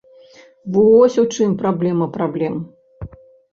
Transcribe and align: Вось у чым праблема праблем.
Вось 0.77 1.19
у 1.25 1.27
чым 1.35 1.53
праблема 1.61 2.09
праблем. 2.19 2.53